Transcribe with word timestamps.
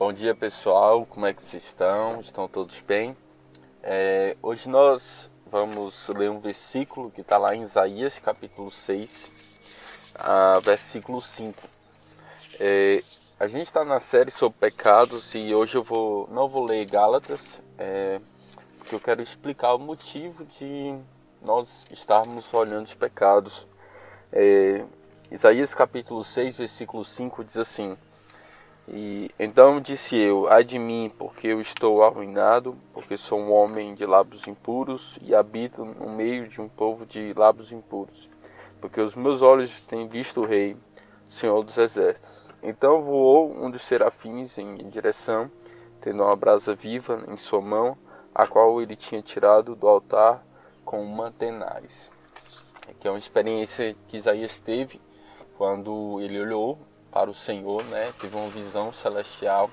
Bom 0.00 0.14
dia 0.14 0.34
pessoal, 0.34 1.04
como 1.04 1.26
é 1.26 1.34
que 1.34 1.42
vocês 1.42 1.62
estão? 1.62 2.20
Estão 2.20 2.48
todos 2.48 2.80
bem? 2.88 3.14
É, 3.82 4.34
hoje 4.40 4.66
nós 4.66 5.30
vamos 5.44 6.08
ler 6.08 6.30
um 6.30 6.40
versículo 6.40 7.10
que 7.10 7.20
está 7.20 7.36
lá 7.36 7.54
em 7.54 7.60
Isaías 7.60 8.18
capítulo 8.18 8.70
6, 8.70 9.30
a, 10.14 10.58
versículo 10.60 11.20
5. 11.20 11.60
É, 12.58 13.04
a 13.38 13.46
gente 13.46 13.64
está 13.64 13.84
na 13.84 14.00
série 14.00 14.30
sobre 14.30 14.58
pecados 14.58 15.34
e 15.34 15.54
hoje 15.54 15.76
eu 15.76 15.84
vou, 15.84 16.26
não 16.32 16.48
vou 16.48 16.64
ler 16.64 16.86
Gálatas, 16.86 17.62
é, 17.76 18.22
porque 18.78 18.94
eu 18.94 19.00
quero 19.00 19.20
explicar 19.20 19.74
o 19.74 19.78
motivo 19.78 20.46
de 20.46 20.98
nós 21.44 21.84
estarmos 21.92 22.54
olhando 22.54 22.86
os 22.86 22.94
pecados. 22.94 23.68
É, 24.32 24.82
Isaías 25.30 25.74
capítulo 25.74 26.24
6, 26.24 26.56
versículo 26.56 27.04
5 27.04 27.44
diz 27.44 27.58
assim: 27.58 27.98
e 28.92 29.30
então 29.38 29.80
disse 29.80 30.16
eu: 30.16 30.48
Ai 30.48 30.64
de 30.64 30.76
mim, 30.76 31.12
porque 31.16 31.46
eu 31.46 31.60
estou 31.60 32.02
arruinado, 32.02 32.76
porque 32.92 33.16
sou 33.16 33.38
um 33.38 33.52
homem 33.52 33.94
de 33.94 34.04
lábios 34.04 34.48
impuros 34.48 35.16
e 35.22 35.32
habito 35.32 35.84
no 35.84 36.10
meio 36.10 36.48
de 36.48 36.60
um 36.60 36.68
povo 36.68 37.06
de 37.06 37.32
lábios 37.34 37.70
impuros. 37.70 38.28
Porque 38.80 39.00
os 39.00 39.14
meus 39.14 39.42
olhos 39.42 39.80
têm 39.82 40.08
visto 40.08 40.40
o 40.40 40.44
Rei, 40.44 40.76
Senhor 41.24 41.62
dos 41.62 41.78
Exércitos. 41.78 42.52
Então 42.60 43.00
voou 43.00 43.54
um 43.64 43.70
dos 43.70 43.82
serafins 43.82 44.58
em 44.58 44.88
direção, 44.88 45.48
tendo 46.00 46.24
uma 46.24 46.34
brasa 46.34 46.74
viva 46.74 47.22
em 47.28 47.36
sua 47.36 47.60
mão, 47.60 47.96
a 48.34 48.44
qual 48.44 48.82
ele 48.82 48.96
tinha 48.96 49.22
tirado 49.22 49.76
do 49.76 49.86
altar 49.86 50.44
com 50.84 51.04
mantenais. 51.04 52.10
Que 52.98 53.06
é 53.06 53.10
uma 53.10 53.18
experiência 53.18 53.94
que 54.08 54.16
Isaías 54.16 54.58
teve 54.58 55.00
quando 55.56 56.20
ele 56.20 56.40
olhou 56.40 56.89
para 57.10 57.30
o 57.30 57.34
Senhor, 57.34 57.82
né? 57.84 58.12
Teve 58.20 58.36
uma 58.36 58.48
visão 58.48 58.92
celestial 58.92 59.70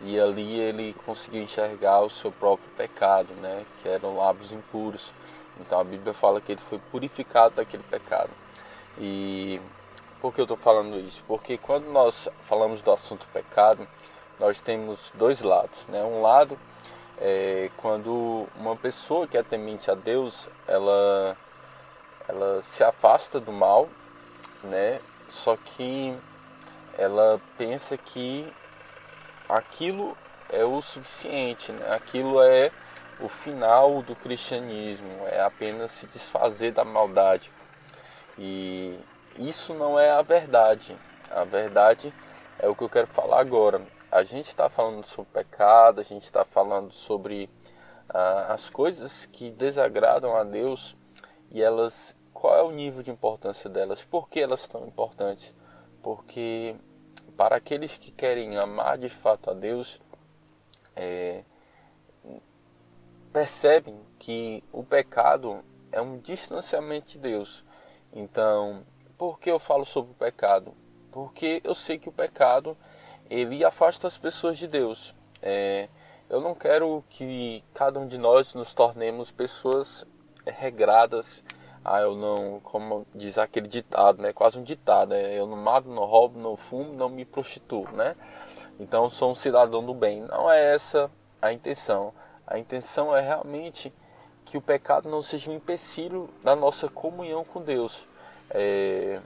e 0.00 0.18
ali 0.18 0.58
ele 0.58 0.94
conseguiu 1.04 1.42
enxergar 1.42 2.00
o 2.00 2.10
seu 2.10 2.30
próprio 2.30 2.68
pecado, 2.76 3.32
né? 3.34 3.64
Que 3.82 3.88
eram 3.88 4.16
lábios 4.16 4.52
impuros. 4.52 5.12
Então 5.60 5.80
a 5.80 5.84
Bíblia 5.84 6.14
fala 6.14 6.40
que 6.40 6.52
ele 6.52 6.60
foi 6.60 6.78
purificado 6.90 7.56
daquele 7.56 7.82
pecado. 7.82 8.30
E 8.98 9.60
por 10.20 10.32
que 10.32 10.40
eu 10.40 10.44
estou 10.44 10.56
falando 10.56 10.98
isso? 10.98 11.22
Porque 11.26 11.58
quando 11.58 11.86
nós 11.90 12.28
falamos 12.42 12.82
do 12.82 12.92
assunto 12.92 13.26
pecado, 13.32 13.86
nós 14.38 14.60
temos 14.60 15.12
dois 15.14 15.40
lados, 15.42 15.86
né? 15.88 16.02
Um 16.04 16.22
lado 16.22 16.58
é 17.20 17.70
quando 17.76 18.46
uma 18.56 18.76
pessoa 18.76 19.26
que 19.26 19.36
é 19.36 19.42
temente 19.42 19.90
a 19.90 19.94
Deus, 19.94 20.48
ela 20.66 21.36
ela 22.28 22.60
se 22.62 22.84
afasta 22.84 23.40
do 23.40 23.52
mal, 23.52 23.88
né? 24.62 25.00
Só 25.28 25.56
que 25.56 26.14
ela 26.98 27.40
pensa 27.56 27.96
que 27.96 28.52
aquilo 29.48 30.16
é 30.50 30.64
o 30.64 30.82
suficiente, 30.82 31.72
né? 31.72 31.94
aquilo 31.94 32.42
é 32.42 32.70
o 33.20 33.28
final 33.28 34.02
do 34.02 34.14
cristianismo, 34.14 35.08
é 35.26 35.40
apenas 35.40 35.92
se 35.92 36.06
desfazer 36.08 36.72
da 36.72 36.84
maldade. 36.84 37.50
E 38.36 38.98
isso 39.38 39.72
não 39.74 39.98
é 39.98 40.10
a 40.10 40.22
verdade. 40.22 40.96
A 41.30 41.44
verdade 41.44 42.12
é 42.58 42.68
o 42.68 42.74
que 42.74 42.82
eu 42.82 42.88
quero 42.88 43.06
falar 43.06 43.40
agora. 43.40 43.80
A 44.10 44.22
gente 44.22 44.46
está 44.46 44.68
falando 44.68 45.04
sobre 45.04 45.32
pecado, 45.32 46.00
a 46.00 46.04
gente 46.04 46.24
está 46.24 46.44
falando 46.44 46.92
sobre 46.92 47.50
ah, 48.08 48.54
as 48.54 48.70
coisas 48.70 49.26
que 49.26 49.50
desagradam 49.50 50.36
a 50.36 50.44
Deus 50.44 50.96
e 51.50 51.62
elas. 51.62 52.16
Qual 52.32 52.56
é 52.56 52.62
o 52.62 52.70
nível 52.70 53.02
de 53.02 53.10
importância 53.10 53.68
delas? 53.68 54.04
Por 54.04 54.28
que 54.28 54.40
elas 54.40 54.60
são 54.60 54.86
importantes? 54.86 55.52
Porque 56.00 56.76
para 57.36 57.56
aqueles 57.56 57.96
que 57.96 58.10
querem 58.10 58.56
amar 58.56 58.98
de 58.98 59.08
fato 59.08 59.50
a 59.50 59.54
Deus, 59.54 60.00
é, 60.94 61.44
percebem 63.32 63.98
que 64.18 64.64
o 64.72 64.82
pecado 64.82 65.62
é 65.92 66.00
um 66.00 66.18
distanciamento 66.18 67.10
de 67.10 67.18
Deus. 67.18 67.64
Então, 68.12 68.84
por 69.16 69.38
que 69.38 69.50
eu 69.50 69.58
falo 69.58 69.84
sobre 69.84 70.12
o 70.12 70.14
pecado? 70.14 70.74
Porque 71.12 71.60
eu 71.64 71.74
sei 71.74 71.98
que 71.98 72.08
o 72.08 72.12
pecado 72.12 72.76
ele 73.28 73.64
afasta 73.64 74.06
as 74.06 74.18
pessoas 74.18 74.58
de 74.58 74.66
Deus. 74.66 75.14
É, 75.40 75.88
eu 76.28 76.40
não 76.40 76.54
quero 76.54 77.04
que 77.08 77.62
cada 77.72 77.98
um 77.98 78.06
de 78.06 78.18
nós 78.18 78.54
nos 78.54 78.74
tornemos 78.74 79.30
pessoas 79.30 80.06
regradas 80.46 81.44
ah, 81.90 82.00
eu 82.02 82.14
não, 82.14 82.60
como 82.60 83.06
diz 83.14 83.38
aquele 83.38 83.66
ditado, 83.66 84.20
né? 84.20 84.32
Quase 84.32 84.58
um 84.58 84.62
ditado, 84.62 85.10
né? 85.10 85.38
Eu 85.38 85.46
não 85.46 85.56
mato, 85.56 85.88
não 85.88 86.04
roubo, 86.04 86.38
não 86.38 86.56
fumo, 86.56 86.92
não 86.92 87.08
me 87.08 87.24
prostituo, 87.24 87.88
né? 87.92 88.14
Então 88.78 89.08
sou 89.08 89.30
um 89.30 89.34
cidadão 89.34 89.84
do 89.84 89.94
bem. 89.94 90.20
Não 90.22 90.50
é 90.50 90.74
essa 90.74 91.10
a 91.40 91.52
intenção. 91.52 92.12
A 92.46 92.58
intenção 92.58 93.16
é 93.16 93.20
realmente 93.20 93.92
que 94.44 94.56
o 94.56 94.60
pecado 94.60 95.08
não 95.08 95.22
seja 95.22 95.50
um 95.50 95.54
empecilho 95.54 96.28
da 96.42 96.54
nossa 96.54 96.88
comunhão 96.88 97.44
com 97.44 97.62
Deus. 97.62 98.06
É, 98.50 99.20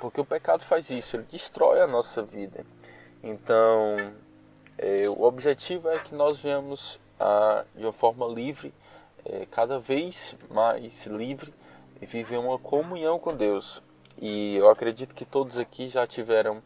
porque 0.00 0.20
o 0.20 0.24
pecado 0.24 0.62
faz 0.62 0.90
isso, 0.90 1.16
ele 1.16 1.26
destrói 1.30 1.80
a 1.80 1.86
nossa 1.86 2.22
vida. 2.22 2.64
Então, 3.22 4.12
é, 4.78 5.08
o 5.08 5.22
objetivo 5.22 5.88
é 5.88 5.98
que 5.98 6.14
nós 6.14 6.38
venhamos 6.38 7.00
a, 7.18 7.64
de 7.74 7.84
uma 7.84 7.92
forma 7.92 8.26
livre, 8.26 8.72
é, 9.24 9.46
cada 9.50 9.78
vez 9.78 10.36
mais 10.50 11.06
livre, 11.06 11.52
e 12.00 12.06
viver 12.06 12.38
uma 12.38 12.58
comunhão 12.58 13.18
com 13.18 13.34
Deus. 13.34 13.82
E 14.18 14.56
eu 14.56 14.70
acredito 14.70 15.14
que 15.14 15.24
todos 15.24 15.58
aqui 15.58 15.88
já 15.88 16.06
tiveram 16.06 16.62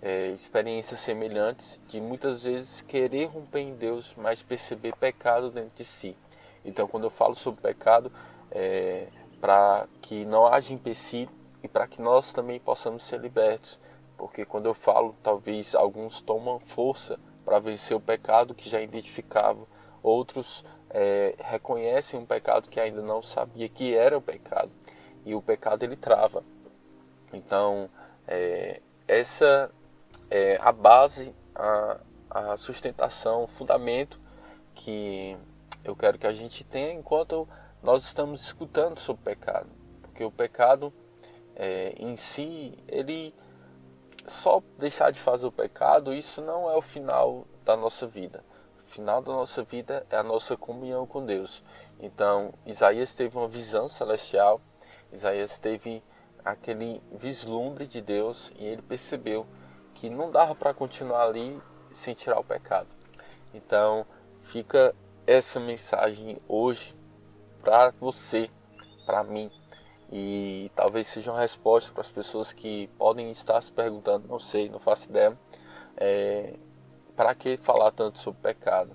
é, 0.00 0.28
experiências 0.28 1.00
semelhantes 1.00 1.80
de 1.88 2.00
muitas 2.00 2.44
vezes 2.44 2.82
querer 2.82 3.26
romper 3.26 3.60
em 3.60 3.74
Deus, 3.74 4.14
mas 4.16 4.42
perceber 4.42 4.94
pecado 4.96 5.50
dentro 5.50 5.76
de 5.76 5.84
si. 5.84 6.16
Então, 6.64 6.86
quando 6.86 7.04
eu 7.04 7.10
falo 7.10 7.34
sobre 7.34 7.60
pecado, 7.60 8.10
é, 8.50 9.08
para 9.40 9.86
que 10.00 10.24
não 10.24 10.46
haja 10.46 10.72
empecilho 10.72 11.30
e 11.62 11.68
para 11.68 11.86
que 11.86 12.00
nós 12.00 12.32
também 12.32 12.58
possamos 12.58 13.04
ser 13.04 13.20
libertos. 13.20 13.78
Porque 14.16 14.44
quando 14.44 14.66
eu 14.66 14.74
falo, 14.74 15.14
talvez 15.22 15.74
alguns 15.74 16.20
tomam 16.20 16.58
força 16.58 17.18
para 17.44 17.58
vencer 17.58 17.96
o 17.96 18.00
pecado 18.00 18.54
que 18.54 18.68
já 18.68 18.80
identificavam, 18.80 19.66
outros 20.08 20.64
é, 20.90 21.34
reconhecem 21.38 22.18
um 22.18 22.26
pecado 22.26 22.68
que 22.68 22.80
ainda 22.80 23.02
não 23.02 23.22
sabia 23.22 23.68
que 23.68 23.94
era 23.94 24.16
o 24.16 24.22
pecado. 24.22 24.70
E 25.24 25.34
o 25.34 25.42
pecado 25.42 25.82
ele 25.82 25.96
trava. 25.96 26.42
Então 27.32 27.90
é, 28.26 28.80
essa 29.06 29.70
é 30.30 30.58
a 30.60 30.72
base, 30.72 31.34
a, 31.54 32.00
a 32.30 32.56
sustentação, 32.56 33.44
o 33.44 33.46
fundamento 33.46 34.18
que 34.74 35.36
eu 35.84 35.94
quero 35.96 36.18
que 36.18 36.26
a 36.26 36.32
gente 36.32 36.64
tenha 36.64 36.92
enquanto 36.92 37.48
nós 37.82 38.04
estamos 38.04 38.42
escutando 38.42 38.98
sobre 38.98 39.22
o 39.22 39.24
pecado, 39.24 39.68
porque 40.02 40.24
o 40.24 40.30
pecado 40.30 40.92
é, 41.54 41.94
em 41.96 42.16
si 42.16 42.76
ele 42.86 43.34
só 44.26 44.62
deixar 44.78 45.10
de 45.10 45.18
fazer 45.18 45.46
o 45.46 45.52
pecado 45.52 46.12
isso 46.12 46.42
não 46.42 46.70
é 46.70 46.76
o 46.76 46.82
final 46.82 47.46
da 47.64 47.76
nossa 47.76 48.06
vida 48.06 48.44
final 48.98 49.22
da 49.22 49.30
nossa 49.32 49.62
vida 49.62 50.04
é 50.10 50.16
a 50.16 50.24
nossa 50.24 50.56
comunhão 50.56 51.06
com 51.06 51.24
Deus. 51.24 51.62
Então, 52.00 52.52
Isaías 52.66 53.14
teve 53.14 53.36
uma 53.38 53.46
visão 53.46 53.88
celestial, 53.88 54.60
Isaías 55.12 55.56
teve 55.60 56.02
aquele 56.44 57.00
vislumbre 57.12 57.86
de 57.86 58.00
Deus 58.00 58.50
e 58.58 58.64
ele 58.64 58.82
percebeu 58.82 59.46
que 59.94 60.10
não 60.10 60.32
dava 60.32 60.52
para 60.52 60.74
continuar 60.74 61.26
ali 61.28 61.62
sem 61.92 62.12
tirar 62.12 62.40
o 62.40 62.44
pecado. 62.44 62.88
Então, 63.54 64.04
fica 64.40 64.92
essa 65.24 65.60
mensagem 65.60 66.36
hoje 66.48 66.92
para 67.62 67.92
você, 68.00 68.50
para 69.06 69.22
mim. 69.22 69.48
E 70.10 70.72
talvez 70.74 71.06
seja 71.06 71.30
uma 71.30 71.40
resposta 71.40 71.92
para 71.92 72.00
as 72.00 72.10
pessoas 72.10 72.52
que 72.52 72.88
podem 72.98 73.30
estar 73.30 73.60
se 73.60 73.72
perguntando, 73.72 74.26
não 74.26 74.40
sei, 74.40 74.68
não 74.68 74.80
faço 74.80 75.08
ideia, 75.08 75.38
é, 75.96 76.54
para 77.18 77.34
que 77.34 77.56
falar 77.56 77.90
tanto 77.90 78.20
sobre 78.20 78.40
pecado? 78.42 78.92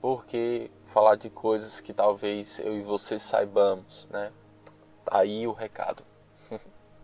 Por 0.00 0.24
que 0.26 0.70
falar 0.84 1.16
de 1.16 1.28
coisas 1.28 1.80
que 1.80 1.92
talvez 1.92 2.60
eu 2.60 2.78
e 2.78 2.82
você 2.82 3.18
saibamos, 3.18 4.06
né? 4.12 4.30
Tá 5.04 5.18
aí 5.18 5.44
o 5.44 5.50
recado. 5.50 6.04